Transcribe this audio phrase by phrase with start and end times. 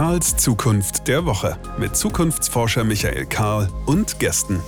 [0.00, 4.58] Karls Zukunft der Woche mit Zukunftsforscher Michael Karl und Gästen.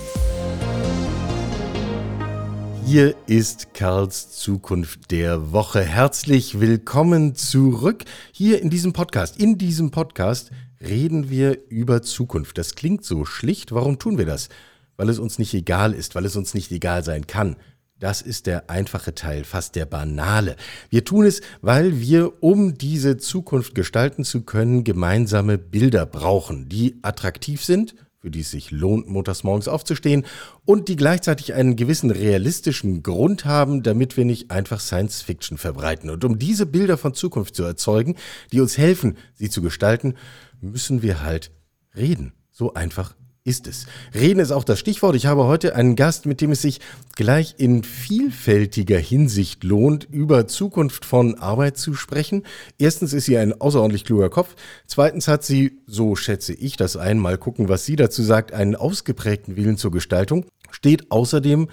[2.85, 5.81] Hier ist Karls Zukunft der Woche.
[5.81, 9.39] Herzlich willkommen zurück hier in diesem Podcast.
[9.39, 12.59] In diesem Podcast reden wir über Zukunft.
[12.59, 13.71] Das klingt so schlicht.
[13.71, 14.49] Warum tun wir das?
[14.97, 17.55] Weil es uns nicht egal ist, weil es uns nicht egal sein kann.
[18.03, 20.57] Das ist der einfache Teil, fast der banale.
[20.89, 26.99] Wir tun es, weil wir, um diese Zukunft gestalten zu können, gemeinsame Bilder brauchen, die
[27.01, 30.25] attraktiv sind, für die es sich lohnt, montags morgens aufzustehen
[30.65, 36.09] und die gleichzeitig einen gewissen realistischen Grund haben, damit wir nicht einfach Science Fiction verbreiten.
[36.09, 38.17] Und um diese Bilder von Zukunft zu erzeugen,
[38.51, 40.15] die uns helfen, sie zu gestalten,
[40.59, 41.51] müssen wir halt
[41.95, 42.33] reden.
[42.51, 43.15] So einfach
[43.45, 43.87] ist es.
[44.13, 45.15] Reden ist auch das Stichwort.
[45.15, 46.79] Ich habe heute einen Gast, mit dem es sich
[47.15, 52.43] gleich in vielfältiger Hinsicht lohnt, über Zukunft von Arbeit zu sprechen.
[52.77, 54.55] Erstens ist sie ein außerordentlich kluger Kopf.
[54.87, 58.75] Zweitens hat sie, so schätze ich das ein, mal gucken, was sie dazu sagt, einen
[58.77, 60.45] ausgeprägten Willen zur Gestaltung.
[60.71, 61.67] Steht außerdem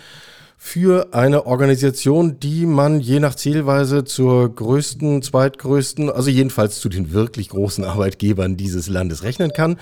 [0.57, 7.13] für eine Organisation, die man je nach Zielweise zur größten, zweitgrößten, also jedenfalls zu den
[7.13, 9.79] wirklich großen Arbeitgebern dieses Landes rechnen kann.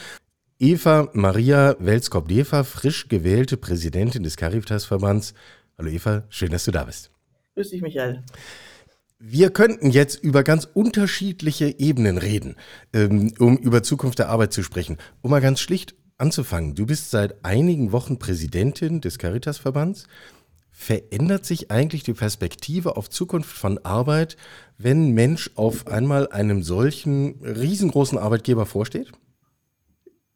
[0.60, 5.32] Eva Maria Welskop-Defer, frisch gewählte Präsidentin des Caritas-Verbands.
[5.78, 7.12] Hallo Eva, schön, dass du da bist.
[7.54, 8.24] Grüß dich, Michael.
[9.20, 12.56] Wir könnten jetzt über ganz unterschiedliche Ebenen reden,
[12.92, 14.96] ähm, um über Zukunft der Arbeit zu sprechen.
[15.22, 20.08] Um mal ganz schlicht anzufangen, du bist seit einigen Wochen Präsidentin des Caritas-Verbands.
[20.72, 24.36] Verändert sich eigentlich die Perspektive auf Zukunft von Arbeit,
[24.76, 29.12] wenn Mensch auf einmal einem solchen riesengroßen Arbeitgeber vorsteht?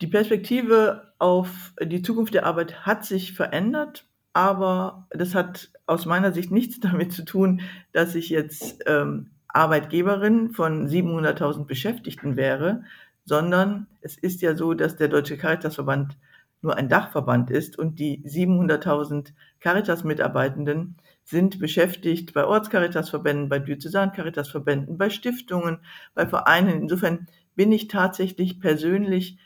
[0.02, 6.32] Die Perspektive auf die Zukunft der Arbeit hat sich verändert, aber das hat aus meiner
[6.32, 7.60] Sicht nichts damit zu tun,
[7.92, 12.82] dass ich jetzt ähm, Arbeitgeberin von 700.000 Beschäftigten wäre,
[13.24, 16.18] sondern es ist ja so, dass der Deutsche Caritasverband
[16.62, 25.10] nur ein Dachverband ist und die 700.000 Caritas-Mitarbeitenden sind beschäftigt bei Ortscaritasverbänden, bei Diözesan-Caritasverbänden, bei
[25.10, 25.78] Stiftungen,
[26.14, 26.82] bei Vereinen.
[26.82, 29.38] Insofern bin ich tatsächlich persönlich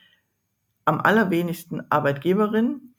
[0.86, 2.94] am allerwenigsten Arbeitgeberin,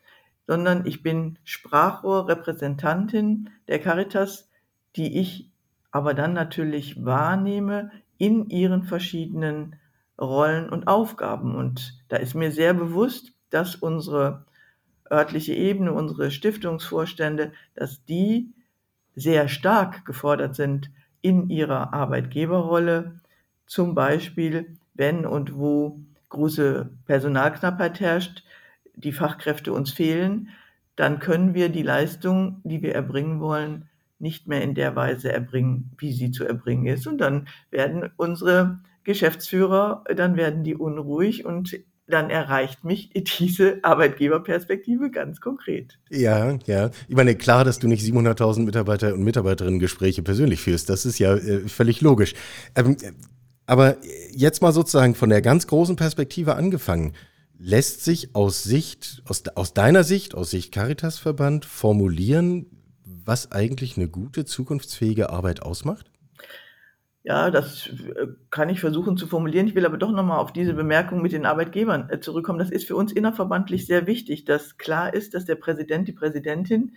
[0.46, 4.50] sondern ich bin Sprachrohr, Repräsentantin der Caritas,
[4.96, 5.50] die ich
[5.92, 9.76] aber dann natürlich wahrnehme in ihren verschiedenen
[10.20, 11.56] Rollen und Aufgaben.
[11.56, 14.46] Und da ist mir sehr bewusst, dass unsere
[15.10, 18.54] örtliche Ebene, unsere Stiftungsvorstände, dass die
[19.16, 23.20] sehr stark gefordert sind in ihrer Arbeitgeberrolle,
[23.66, 26.00] zum Beispiel wenn und wo
[26.30, 28.44] große Personalknappheit herrscht,
[28.96, 30.50] die Fachkräfte uns fehlen,
[30.96, 33.90] dann können wir die Leistung, die wir erbringen wollen,
[34.20, 37.06] nicht mehr in der Weise erbringen, wie sie zu erbringen ist.
[37.06, 41.78] Und dann werden unsere Geschäftsführer, dann werden die unruhig und
[42.08, 46.00] dann erreicht mich diese Arbeitgeberperspektive ganz konkret.
[46.10, 46.90] Ja, ja.
[47.08, 50.90] Ich meine, klar, dass du nicht 700.000 Mitarbeiter und Mitarbeiterinnen Gespräche persönlich führst.
[50.90, 52.34] Das ist ja äh, völlig logisch.
[52.76, 52.98] Ähm,
[53.68, 53.98] aber
[54.32, 57.14] jetzt mal sozusagen von der ganz großen Perspektive angefangen.
[57.60, 62.68] Lässt sich aus Sicht, aus, aus deiner Sicht, aus Sicht Caritas-Verband formulieren,
[63.04, 66.10] was eigentlich eine gute, zukunftsfähige Arbeit ausmacht?
[67.24, 69.68] Ja, das äh, kann ich versuchen zu formulieren.
[69.68, 72.60] Ich will aber doch nochmal auf diese Bemerkung mit den Arbeitgebern äh, zurückkommen.
[72.60, 76.96] Das ist für uns innerverbandlich sehr wichtig, dass klar ist, dass der Präsident, die Präsidentin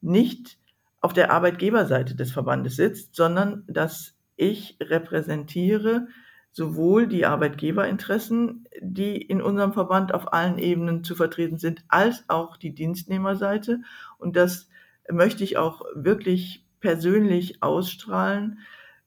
[0.00, 0.58] nicht
[1.00, 6.08] auf der Arbeitgeberseite des Verbandes sitzt, sondern dass ich repräsentiere
[6.52, 12.56] sowohl die Arbeitgeberinteressen, die in unserem Verband auf allen Ebenen zu vertreten sind, als auch
[12.56, 13.82] die Dienstnehmerseite.
[14.18, 14.68] Und das
[15.08, 18.58] möchte ich auch wirklich persönlich ausstrahlen,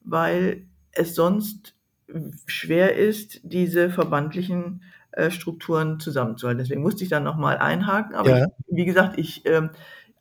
[0.02, 1.76] weil es sonst
[2.46, 6.60] schwer ist, diese verbandlichen äh, Strukturen zusammenzuhalten.
[6.60, 8.16] Deswegen musste ich dann nochmal einhaken.
[8.16, 8.46] Aber ja.
[8.46, 9.70] ich, wie gesagt, ich äh,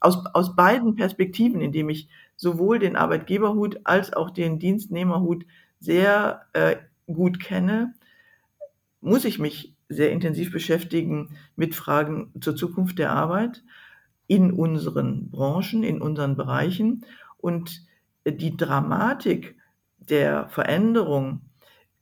[0.01, 2.09] aus, aus beiden Perspektiven, indem ich
[2.43, 5.47] sowohl den Arbeitgeberhut als auch den Dienstnehmerhut
[5.79, 6.75] sehr äh,
[7.07, 7.95] gut kenne,
[9.01, 13.63] muss ich mich sehr intensiv beschäftigen mit Fragen zur Zukunft der Arbeit
[14.27, 17.07] in unseren Branchen, in unseren Bereichen.
[17.39, 17.87] Und
[18.27, 19.57] die Dramatik
[19.99, 21.43] der Veränderung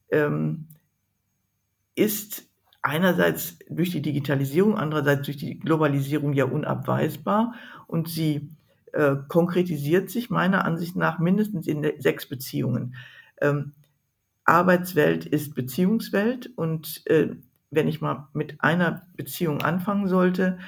[0.09, 0.69] ähm,
[1.93, 2.49] ist
[2.81, 7.53] einerseits durch die Digitalisierung, andererseits durch die Globalisierung ja unabweisbar
[7.85, 8.49] und sie
[8.93, 12.95] äh, konkretisiert sich meiner Ansicht nach mindestens in sechs Beziehungen.
[13.39, 13.73] Ähm,
[14.45, 17.35] Arbeitswelt ist Beziehungswelt und äh,
[17.69, 20.59] wenn ich mal mit einer Beziehung anfangen sollte,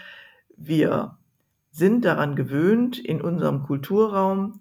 [0.55, 1.17] wir
[1.71, 4.59] sind daran gewöhnt, in unserem Kulturraum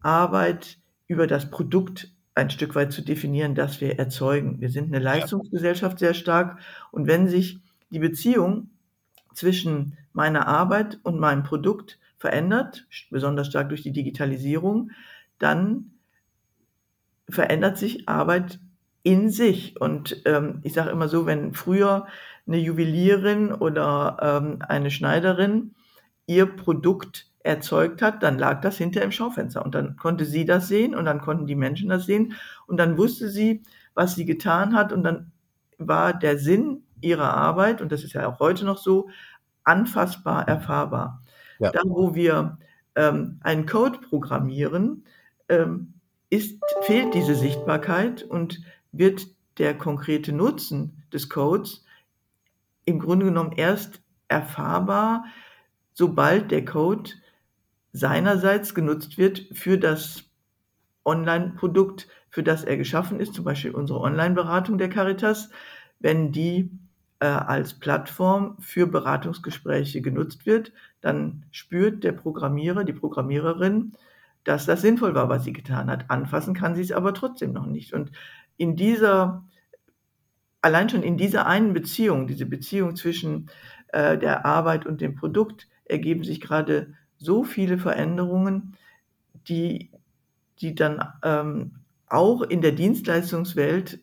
[0.00, 4.60] Arbeit über das Produkt ein Stück weit zu definieren, dass wir erzeugen.
[4.60, 6.58] Wir sind eine Leistungsgesellschaft sehr stark
[6.90, 7.60] und wenn sich
[7.90, 8.70] die Beziehung
[9.32, 14.92] zwischen meiner Arbeit und meinem Produkt verändert, besonders stark durch die Digitalisierung,
[15.38, 15.90] dann
[17.28, 18.60] verändert sich Arbeit
[19.02, 19.78] in sich.
[19.78, 22.06] Und ähm, ich sage immer so, wenn früher
[22.46, 25.74] eine Juwelierin oder ähm, eine Schneiderin
[26.24, 30.66] ihr Produkt erzeugt hat, dann lag das hinter im Schaufenster und dann konnte sie das
[30.66, 32.32] sehen und dann konnten die Menschen das sehen
[32.66, 35.30] und dann wusste sie, was sie getan hat und dann
[35.76, 39.10] war der Sinn ihrer Arbeit, und das ist ja auch heute noch so,
[39.64, 41.23] anfassbar, erfahrbar.
[41.58, 41.70] Ja.
[41.70, 42.58] Da, wo wir
[42.96, 45.04] ähm, einen Code programmieren,
[45.48, 45.94] ähm,
[46.30, 48.60] ist, fehlt diese Sichtbarkeit und
[48.92, 49.26] wird
[49.58, 51.84] der konkrete Nutzen des Codes
[52.84, 55.24] im Grunde genommen erst erfahrbar,
[55.92, 57.10] sobald der Code
[57.92, 60.24] seinerseits genutzt wird für das
[61.04, 65.50] Online-Produkt, für das er geschaffen ist, zum Beispiel unsere Online-Beratung der Caritas,
[66.00, 66.70] wenn die
[67.24, 73.92] äh, als Plattform für Beratungsgespräche genutzt wird, dann spürt der Programmierer, die Programmiererin,
[74.44, 76.10] dass das sinnvoll war, was sie getan hat.
[76.10, 77.94] Anfassen kann sie es aber trotzdem noch nicht.
[77.94, 78.12] Und
[78.58, 79.42] in dieser,
[80.60, 83.48] allein schon in dieser einen Beziehung, diese Beziehung zwischen
[83.88, 88.76] äh, der Arbeit und dem Produkt, ergeben sich gerade so viele Veränderungen,
[89.48, 89.90] die,
[90.60, 93.98] die dann ähm, auch in der Dienstleistungswelt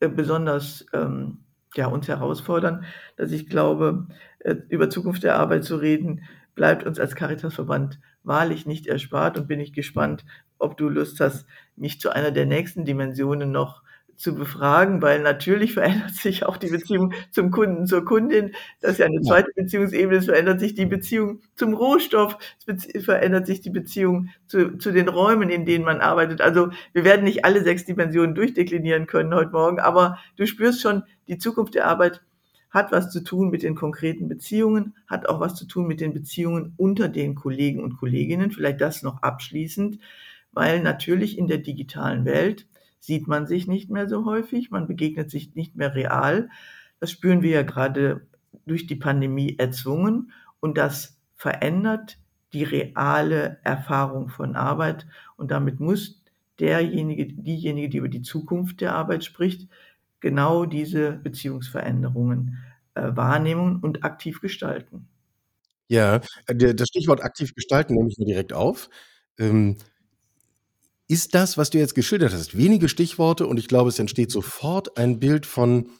[0.00, 1.44] äh, besonders ähm,
[1.74, 2.84] ja, uns herausfordern,
[3.16, 4.06] dass ich glaube,
[4.40, 6.22] äh, über Zukunft der Arbeit zu reden,
[6.54, 9.38] bleibt uns als Caritasverband wahrlich nicht erspart.
[9.38, 10.24] Und bin ich gespannt,
[10.58, 11.46] ob du Lust hast,
[11.76, 13.82] mich zu einer der nächsten Dimensionen noch
[14.20, 18.52] zu befragen, weil natürlich verändert sich auch die Beziehung zum Kunden, zur Kundin.
[18.80, 20.18] Das ist ja eine zweite Beziehungsebene.
[20.18, 22.36] Es verändert sich die Beziehung zum Rohstoff.
[22.66, 26.42] Es verändert sich die Beziehung zu, zu den Räumen, in denen man arbeitet.
[26.42, 31.02] Also wir werden nicht alle sechs Dimensionen durchdeklinieren können heute Morgen, aber du spürst schon,
[31.26, 32.20] die Zukunft der Arbeit
[32.70, 36.12] hat was zu tun mit den konkreten Beziehungen, hat auch was zu tun mit den
[36.12, 38.52] Beziehungen unter den Kollegen und Kolleginnen.
[38.52, 39.98] Vielleicht das noch abschließend,
[40.52, 42.66] weil natürlich in der digitalen Welt
[43.00, 46.50] sieht man sich nicht mehr so häufig, man begegnet sich nicht mehr real.
[47.00, 48.26] Das spüren wir ja gerade
[48.66, 52.18] durch die Pandemie erzwungen und das verändert
[52.52, 55.06] die reale Erfahrung von Arbeit
[55.36, 56.22] und damit muss
[56.58, 59.68] derjenige, diejenige, die über die Zukunft der Arbeit spricht,
[60.20, 62.58] genau diese Beziehungsveränderungen
[62.94, 65.08] äh, wahrnehmen und aktiv gestalten.
[65.88, 68.90] Ja, äh, das Stichwort aktiv gestalten nehme ich mir direkt auf.
[69.38, 69.78] Ähm,
[71.10, 74.96] ist das, was du jetzt geschildert hast, wenige Stichworte und ich glaube, es entsteht sofort
[74.96, 75.90] ein Bild von,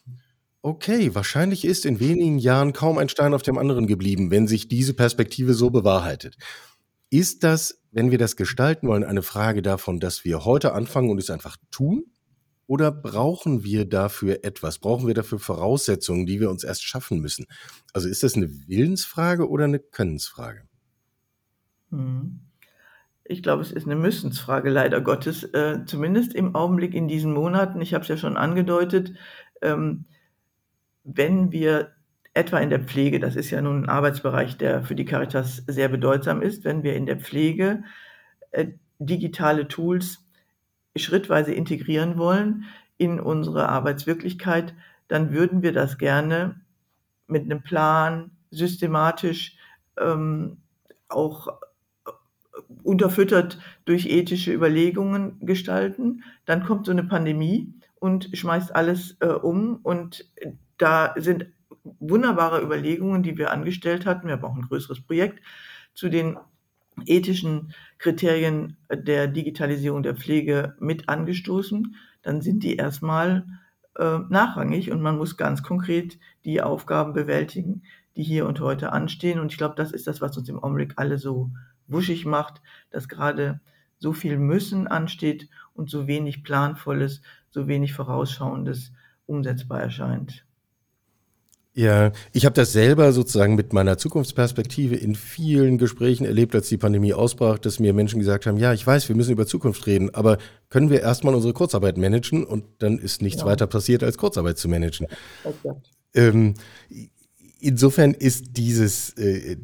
[0.62, 4.68] okay, wahrscheinlich ist in wenigen Jahren kaum ein Stein auf dem anderen geblieben, wenn sich
[4.68, 6.36] diese Perspektive so bewahrheitet.
[7.10, 11.18] Ist das, wenn wir das gestalten wollen, eine Frage davon, dass wir heute anfangen und
[11.18, 12.04] es einfach tun?
[12.68, 14.78] Oder brauchen wir dafür etwas?
[14.78, 17.46] Brauchen wir dafür Voraussetzungen, die wir uns erst schaffen müssen?
[17.92, 20.68] Also ist das eine Willensfrage oder eine Könnensfrage?
[21.90, 22.49] Mhm.
[23.30, 27.80] Ich glaube, es ist eine Müssensfrage, leider Gottes, äh, zumindest im Augenblick in diesen Monaten.
[27.80, 29.12] Ich habe es ja schon angedeutet,
[29.62, 30.06] ähm,
[31.04, 31.92] wenn wir
[32.34, 35.88] etwa in der Pflege, das ist ja nun ein Arbeitsbereich, der für die Caritas sehr
[35.88, 37.84] bedeutsam ist, wenn wir in der Pflege
[38.50, 38.66] äh,
[38.98, 40.26] digitale Tools
[40.96, 42.64] schrittweise integrieren wollen
[42.98, 44.74] in unsere Arbeitswirklichkeit,
[45.06, 46.60] dann würden wir das gerne
[47.28, 49.56] mit einem Plan systematisch
[49.96, 50.56] ähm,
[51.08, 51.60] auch
[52.82, 56.22] unterfüttert durch ethische Überlegungen gestalten.
[56.44, 59.76] Dann kommt so eine Pandemie und schmeißt alles äh, um.
[59.82, 60.30] Und
[60.78, 61.46] da sind
[61.98, 64.26] wunderbare Überlegungen, die wir angestellt hatten.
[64.26, 65.40] Wir haben auch ein größeres Projekt
[65.94, 66.36] zu den
[67.06, 71.94] ethischen Kriterien der Digitalisierung der Pflege mit angestoßen.
[72.22, 73.46] Dann sind die erstmal
[73.96, 77.82] äh, nachrangig und man muss ganz konkret die Aufgaben bewältigen,
[78.16, 79.40] die hier und heute anstehen.
[79.40, 81.50] Und ich glaube, das ist das, was uns im Augenblick alle so
[81.92, 83.60] wuschig macht, dass gerade
[83.98, 87.20] so viel Müssen ansteht und so wenig Planvolles,
[87.50, 88.92] so wenig Vorausschauendes
[89.26, 90.44] umsetzbar erscheint.
[91.72, 96.76] Ja, ich habe das selber sozusagen mit meiner Zukunftsperspektive in vielen Gesprächen erlebt, als die
[96.76, 100.12] Pandemie ausbrach, dass mir Menschen gesagt haben, ja, ich weiß, wir müssen über Zukunft reden,
[100.12, 103.46] aber können wir erstmal unsere Kurzarbeit managen und dann ist nichts ja.
[103.46, 105.06] weiter passiert, als Kurzarbeit zu managen.
[106.12, 106.54] Ähm,
[107.60, 109.56] insofern ist dieses, äh,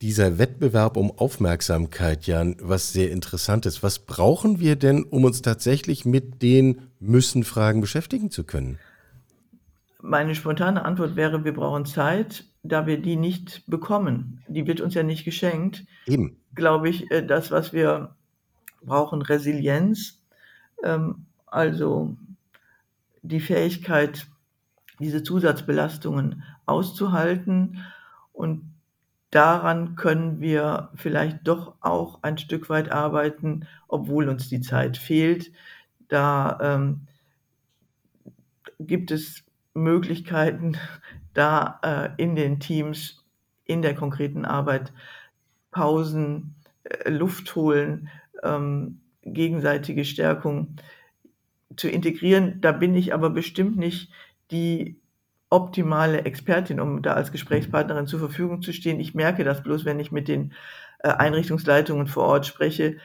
[0.00, 3.82] dieser Wettbewerb um Aufmerksamkeit, Jan, was sehr interessant ist.
[3.82, 8.78] Was brauchen wir denn, um uns tatsächlich mit den Müssen-Fragen beschäftigen zu können?
[10.00, 14.44] Meine spontane Antwort wäre, wir brauchen Zeit, da wir die nicht bekommen.
[14.46, 15.84] Die wird uns ja nicht geschenkt.
[16.06, 16.36] Eben.
[16.54, 18.14] Glaube ich, äh, das, was wir
[18.82, 20.22] brauchen, Resilienz,
[20.84, 22.16] ähm, also
[23.22, 24.28] die Fähigkeit,
[25.00, 27.84] diese Zusatzbelastungen auszuhalten.
[28.32, 28.62] Und
[29.30, 35.52] daran können wir vielleicht doch auch ein Stück weit arbeiten, obwohl uns die Zeit fehlt.
[36.08, 37.06] Da ähm,
[38.78, 39.44] gibt es
[39.74, 40.76] Möglichkeiten,
[41.34, 43.24] da äh, in den Teams,
[43.64, 44.92] in der konkreten Arbeit
[45.70, 48.08] Pausen, äh, Luft holen,
[48.42, 50.76] ähm, gegenseitige Stärkung
[51.76, 52.60] zu integrieren.
[52.60, 54.10] Da bin ich aber bestimmt nicht
[54.50, 54.98] die
[55.50, 59.00] optimale Expertin, um da als Gesprächspartnerin zur Verfügung zu stehen.
[59.00, 60.54] Ich merke das bloß, wenn ich mit den
[60.98, 62.96] äh, Einrichtungsleitungen vor Ort spreche,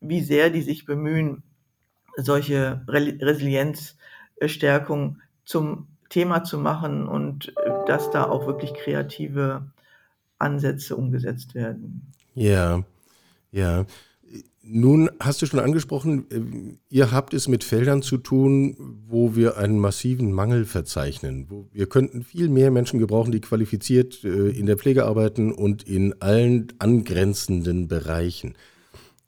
[0.00, 1.42] wie sehr die sich bemühen,
[2.16, 7.52] solche Resilienzstärkung zum Thema zu machen und äh,
[7.86, 9.70] dass da auch wirklich kreative
[10.38, 12.12] Ansätze umgesetzt werden.
[12.34, 12.82] Ja,
[13.50, 13.86] ja.
[14.62, 19.56] Nun hast du schon angesprochen, äh, ihr habt es mit Feldern zu tun, wo wir
[19.56, 21.48] einen massiven Mangel verzeichnen.
[21.72, 26.20] Wir könnten viel mehr Menschen gebrauchen, die qualifiziert äh, in der Pflege arbeiten und in
[26.20, 28.54] allen angrenzenden Bereichen.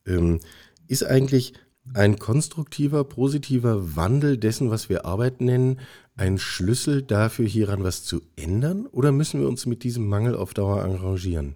[0.06, 0.40] Ähm,
[0.86, 1.54] ist eigentlich
[1.94, 5.80] ein konstruktiver, positiver Wandel dessen, was wir Arbeit nennen,
[6.14, 8.86] ein Schlüssel dafür, hieran was zu ändern?
[8.86, 11.54] Oder müssen wir uns mit diesem Mangel auf Dauer arrangieren?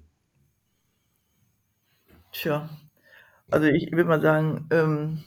[2.32, 2.70] Tja,
[3.50, 5.24] also ich würde mal sagen, ähm,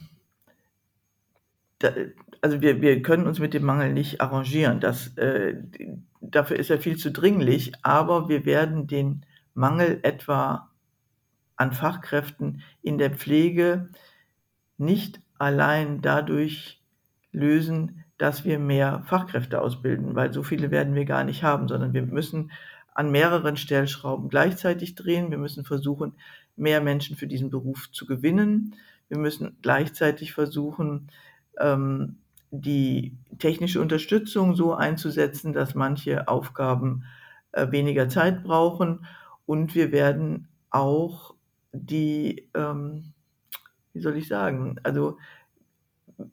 [1.78, 1.92] da,
[2.40, 4.80] also wir, wir können uns mit dem Mangel nicht arrangieren.
[4.80, 5.56] Das, äh,
[6.20, 10.70] dafür ist er viel zu dringlich, aber wir werden den Mangel etwa
[11.56, 13.88] an Fachkräften in der Pflege
[14.76, 16.80] nicht allein dadurch
[17.32, 21.92] lösen, dass wir mehr Fachkräfte ausbilden, weil so viele werden wir gar nicht haben, sondern
[21.92, 22.50] wir müssen
[22.94, 25.30] an mehreren Stellschrauben gleichzeitig drehen.
[25.30, 26.14] Wir müssen versuchen,
[26.56, 28.74] mehr Menschen für diesen Beruf zu gewinnen.
[29.08, 31.08] Wir müssen gleichzeitig versuchen,
[31.60, 32.16] ähm,
[32.50, 37.04] die technische Unterstützung so einzusetzen, dass manche Aufgaben
[37.52, 39.06] äh, weniger Zeit brauchen.
[39.46, 41.34] Und wir werden auch
[41.72, 43.12] die, ähm,
[43.92, 45.18] wie soll ich sagen, also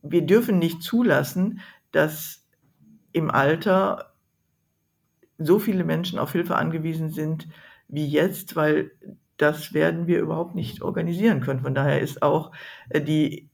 [0.02, 1.60] wir dürfen nicht zulassen,
[1.92, 2.46] dass
[3.12, 4.14] im Alter
[5.38, 7.48] so viele Menschen auf Hilfe angewiesen sind
[7.88, 8.92] wie jetzt, weil
[9.38, 11.60] das werden wir überhaupt nicht organisieren können.
[11.62, 12.52] Von daher ist auch
[12.90, 13.50] äh, die,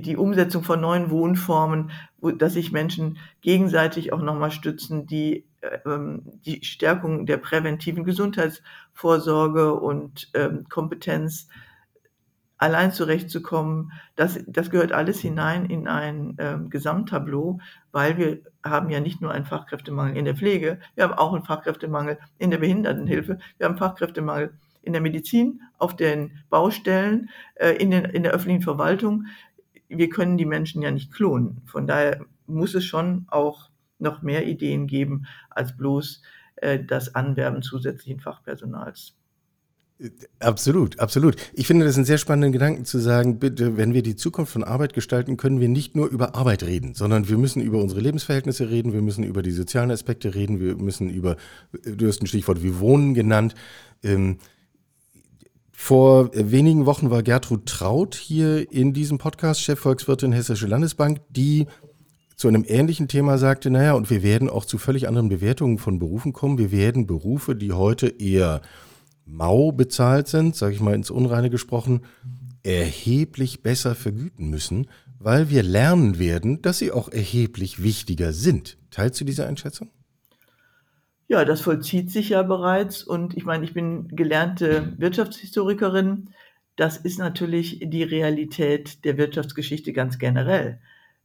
[0.00, 5.78] die Umsetzung von neuen Wohnformen, wo, dass sich Menschen gegenseitig auch nochmal stützen, die, äh,
[5.86, 11.48] ähm, die Stärkung der präventiven Gesundheitsvorsorge und ähm, Kompetenz
[12.56, 17.58] allein zurechtzukommen, das, das gehört alles hinein in ein ähm, Gesamttableau,
[17.92, 21.44] weil wir haben ja nicht nur einen Fachkräftemangel in der Pflege, wir haben auch einen
[21.44, 27.90] Fachkräftemangel in der Behindertenhilfe, wir haben Fachkräftemangel in der Medizin, auf den Baustellen, äh, in,
[27.90, 29.26] den, in der öffentlichen Verwaltung.
[29.88, 31.62] Wir können die Menschen ja nicht klonen.
[31.66, 36.22] Von daher muss es schon auch noch mehr Ideen geben als bloß
[36.56, 39.14] äh, das Anwerben zusätzlichen Fachpersonals.
[40.40, 41.36] Absolut, absolut.
[41.52, 44.64] Ich finde das einen sehr spannenden Gedanken zu sagen, bitte, wenn wir die Zukunft von
[44.64, 48.70] Arbeit gestalten, können wir nicht nur über Arbeit reden, sondern wir müssen über unsere Lebensverhältnisse
[48.70, 51.36] reden, wir müssen über die sozialen Aspekte reden, wir müssen über,
[51.84, 53.54] du hast ein Stichwort wie Wohnen genannt.
[54.02, 54.38] Ähm,
[55.76, 61.66] vor wenigen Wochen war Gertrud Traut hier in diesem Podcast, Chefvolkswirtin Hessische Landesbank, die
[62.36, 65.98] zu einem ähnlichen Thema sagte, naja, und wir werden auch zu völlig anderen Bewertungen von
[65.98, 66.58] Berufen kommen.
[66.58, 68.62] Wir werden Berufe, die heute eher
[69.26, 72.02] mau bezahlt sind, sage ich mal ins Unreine gesprochen,
[72.62, 74.88] erheblich besser vergüten müssen,
[75.18, 78.78] weil wir lernen werden, dass sie auch erheblich wichtiger sind.
[78.90, 79.90] Teilst du diese Einschätzung?
[81.26, 86.30] Ja, das vollzieht sich ja bereits und ich meine, ich bin gelernte Wirtschaftshistorikerin.
[86.76, 90.80] Das ist natürlich die Realität der Wirtschaftsgeschichte ganz generell.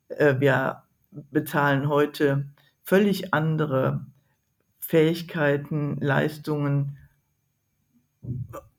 [0.09, 2.45] Äh, wir bezahlen heute
[2.83, 4.05] völlig andere
[4.79, 6.97] Fähigkeiten, Leistungen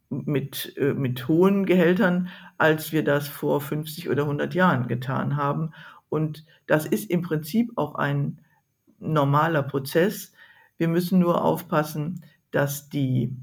[0.08, 5.72] mit, äh, mit hohen Gehältern, als wir das vor 50 oder 100 Jahren getan haben.
[6.08, 8.38] Und das ist im Prinzip auch ein
[8.98, 10.32] normaler Prozess.
[10.80, 13.36] Wir müssen nur aufpassen, dass die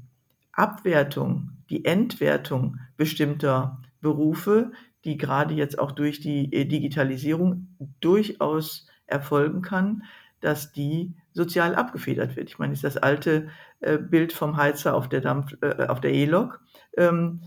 [0.50, 4.72] Abwertung, die Entwertung bestimmter Berufe,
[5.04, 7.68] die gerade jetzt auch durch die äh, Digitalisierung
[8.00, 10.02] durchaus erfolgen kann,
[10.40, 12.48] dass die sozial abgefedert wird.
[12.48, 16.14] Ich meine, ist das alte äh, Bild vom Heizer auf der Dampf, äh, auf der
[16.14, 16.60] E-Lok.
[16.96, 17.42] Ähm,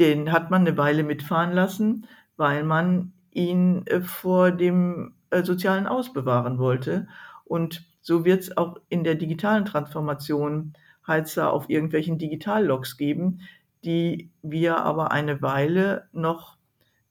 [0.00, 5.86] den hat man eine Weile mitfahren lassen, weil man ihn äh, vor dem äh, sozialen
[5.86, 7.06] Aus bewahren wollte.
[7.44, 10.74] Und so wird es auch in der digitalen Transformation
[11.06, 13.40] Heizer auf irgendwelchen Digitalloks geben,
[13.84, 16.56] die wir aber eine Weile noch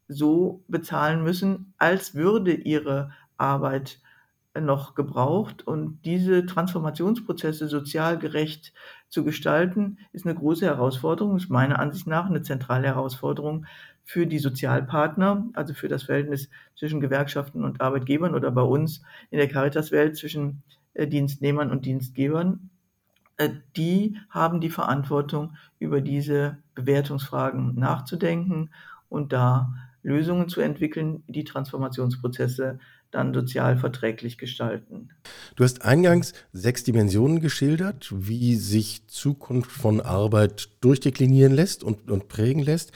[0.08, 4.00] so bezahlen müssen, als würde ihre Arbeit
[4.60, 5.66] noch gebraucht.
[5.66, 8.74] Und diese Transformationsprozesse sozial gerecht
[9.10, 13.66] zu gestalten, ist eine große Herausforderung, ist meiner Ansicht nach eine zentrale Herausforderung
[14.08, 19.38] für die Sozialpartner, also für das Verhältnis zwischen Gewerkschaften und Arbeitgebern oder bei uns in
[19.38, 22.70] der Caritas-Welt zwischen äh, Dienstnehmern und Dienstgebern.
[23.36, 28.70] Äh, die haben die Verantwortung, über diese Bewertungsfragen nachzudenken
[29.10, 29.74] und da
[30.04, 32.80] Lösungen zu entwickeln, die Transformationsprozesse
[33.12, 35.10] dann sozial verträglich gestalten.
[35.58, 42.30] Du hast eingangs sechs Dimensionen geschildert, wie sich Zukunft von Arbeit durchdeklinieren lässt und, und
[42.30, 42.94] prägen lässt.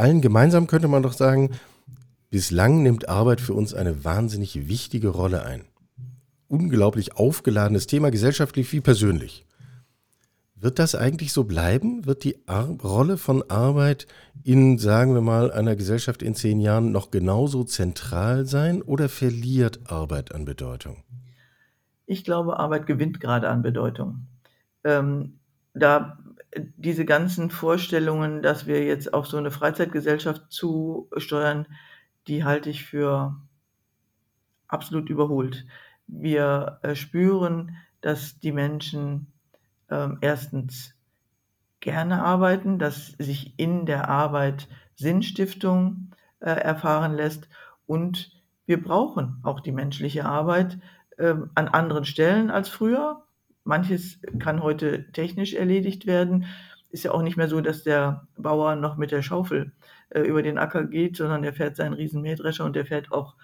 [0.00, 1.50] Allen gemeinsam könnte man doch sagen,
[2.30, 5.64] bislang nimmt Arbeit für uns eine wahnsinnig wichtige Rolle ein.
[6.48, 9.44] Unglaublich aufgeladenes Thema, gesellschaftlich wie persönlich.
[10.54, 12.06] Wird das eigentlich so bleiben?
[12.06, 14.06] Wird die Ar Rolle von Arbeit
[14.42, 19.80] in, sagen wir mal, einer Gesellschaft in zehn Jahren noch genauso zentral sein oder verliert
[19.86, 21.04] Arbeit an Bedeutung?
[22.06, 24.26] Ich glaube, Arbeit gewinnt gerade an Bedeutung.
[24.82, 25.40] Ähm,
[25.74, 26.18] da
[26.56, 31.66] diese ganzen Vorstellungen, dass wir jetzt auf so eine Freizeitgesellschaft zusteuern,
[32.26, 33.36] die halte ich für
[34.68, 35.66] absolut überholt.
[36.06, 39.32] Wir äh, spüren, dass die Menschen
[39.90, 40.94] ähm, erstens
[41.80, 47.48] gerne arbeiten, dass sich in der Arbeit Sinnstiftung äh, erfahren lässt
[47.86, 48.32] und
[48.66, 50.78] wir brauchen auch die menschliche Arbeit
[51.16, 53.24] äh, an anderen Stellen als früher.
[53.70, 56.46] Manches kann heute technisch erledigt werden.
[56.90, 59.70] Ist ja auch nicht mehr so, dass der Bauer noch mit der Schaufel
[60.10, 63.36] äh, über den Acker geht, sondern der fährt seinen riesen Mähdrescher und der fährt auch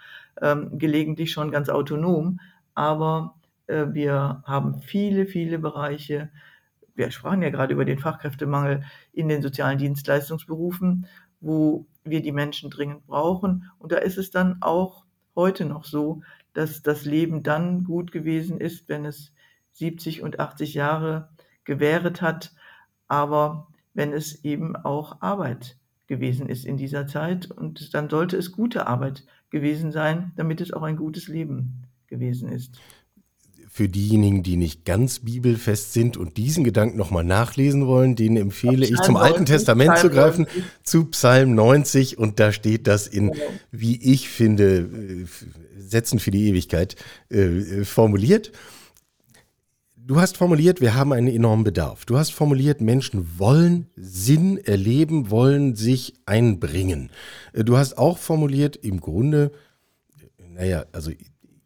[0.42, 2.40] ähm, gelegentlich schon ganz autonom.
[2.75, 3.37] Aber
[3.68, 6.28] äh, wir haben viele, viele Bereiche.
[6.97, 11.06] Wir sprachen ja gerade über den Fachkräftemangel in den sozialen Dienstleistungsberufen,
[11.40, 13.70] wo wir die Menschen dringend brauchen.
[13.79, 15.05] Und da ist es dann auch
[15.37, 16.22] heute noch so,
[16.53, 19.33] dass das Leben dann gut gewesen ist, wenn es
[19.76, 21.28] 70 und 80 Jahre
[21.64, 22.52] gewähret hat,
[23.08, 27.50] aber wenn es eben auch Arbeit gewesen ist in dieser Zeit.
[27.50, 32.50] Und dann sollte es gute Arbeit gewesen sein, damit es auch ein gutes Leben gewesen
[32.50, 32.78] ist
[33.76, 38.86] für diejenigen, die nicht ganz bibelfest sind und diesen Gedanken nochmal nachlesen wollen, denen empfehle
[38.86, 40.64] ich zum Alten Testament Psalm zu greifen, 90.
[40.82, 43.44] zu Psalm 90 und da steht das in, genau.
[43.72, 45.26] wie ich finde, äh,
[45.78, 46.96] Sätzen für die Ewigkeit
[47.28, 48.50] äh, formuliert.
[50.07, 52.05] Du hast formuliert, wir haben einen enormen Bedarf.
[52.05, 57.11] Du hast formuliert, Menschen wollen Sinn erleben, wollen sich einbringen.
[57.53, 59.51] Äh, du hast auch formuliert, im Grunde,
[60.38, 61.11] naja, also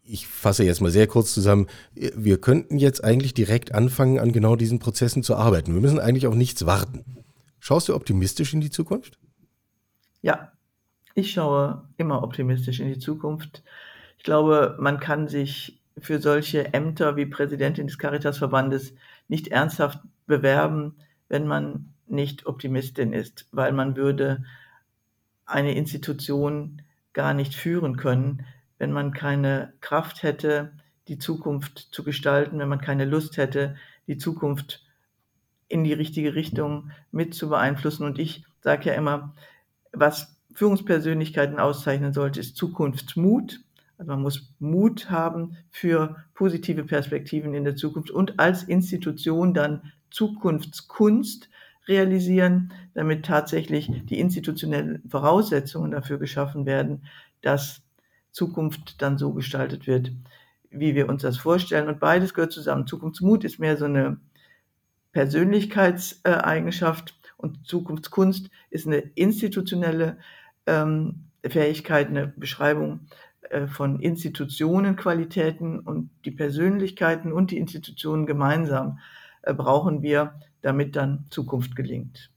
[0.03, 4.55] ich fasse jetzt mal sehr kurz zusammen, wir könnten jetzt eigentlich direkt anfangen, an genau
[4.55, 5.75] diesen Prozessen zu arbeiten.
[5.75, 7.23] Wir müssen eigentlich auf nichts warten.
[7.59, 9.19] Schaust du optimistisch in die Zukunft?
[10.23, 10.51] Ja,
[11.13, 13.61] ich schaue immer optimistisch in die Zukunft.
[14.17, 18.93] Ich glaube, man kann sich für solche Ämter wie Präsidentin des Caritasverbandes
[19.27, 20.95] nicht ernsthaft bewerben,
[21.29, 24.43] wenn man nicht Optimistin ist, weil man würde
[25.45, 26.81] eine Institution
[27.13, 28.45] gar nicht führen können,
[28.77, 30.73] wenn man keine Kraft hätte,
[31.07, 33.75] die Zukunft zu gestalten, wenn man keine Lust hätte,
[34.07, 34.83] die Zukunft
[35.67, 38.05] in die richtige Richtung mit zu beeinflussen.
[38.05, 39.35] Und ich sage ja immer,
[39.93, 43.61] was Führungspersönlichkeiten auszeichnen sollte, ist Zukunftsmut.
[44.01, 49.93] Also man muss Mut haben für positive Perspektiven in der Zukunft und als Institution dann
[50.09, 51.51] Zukunftskunst
[51.87, 57.03] realisieren, damit tatsächlich die institutionellen Voraussetzungen dafür geschaffen werden,
[57.41, 57.83] dass
[58.31, 60.11] Zukunft dann so gestaltet wird,
[60.71, 61.87] wie wir uns das vorstellen.
[61.87, 62.87] Und beides gehört zusammen.
[62.87, 64.19] Zukunftsmut ist mehr so eine
[65.11, 70.17] Persönlichkeitseigenschaft und Zukunftskunst ist eine institutionelle
[70.65, 73.01] ähm, Fähigkeit, eine Beschreibung
[73.51, 78.99] äh, von Institutionenqualitäten und die Persönlichkeiten und die Institutionen gemeinsam
[79.41, 82.31] äh, brauchen wir, damit dann Zukunft gelingt.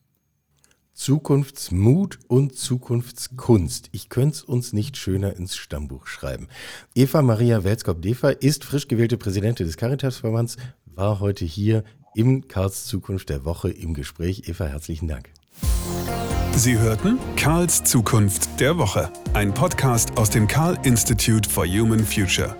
[0.92, 3.88] Zukunftsmut und Zukunftskunst.
[3.92, 6.48] Ich könnte es uns nicht schöner ins Stammbuch schreiben.
[6.94, 11.82] Eva Maria Welskop-Defer ist frisch gewählte Präsidentin des Caritasverbands, war heute hier
[12.14, 14.48] im Karls Zukunft der Woche im Gespräch.
[14.48, 15.30] Eva, herzlichen Dank.
[16.56, 22.56] Sie hörten Karls Zukunft der Woche, ein Podcast aus dem Karl Institute for Human Future.